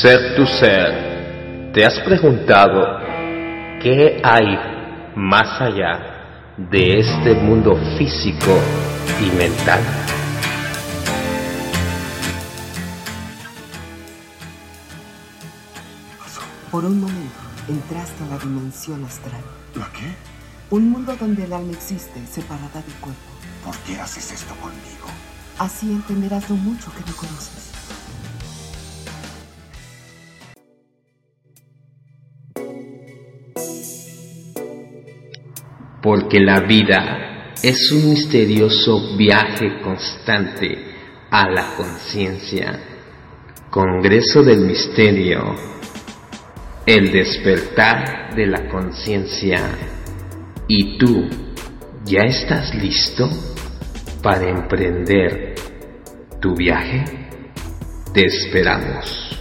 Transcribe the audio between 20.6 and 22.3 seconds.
Un mundo donde el alma existe